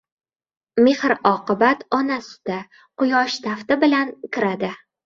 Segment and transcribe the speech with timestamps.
[0.87, 2.59] Mehr-oqibat ona suti,
[3.03, 4.79] quyosh tafti bilan kiradi.